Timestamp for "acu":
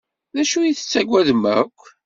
0.41-0.59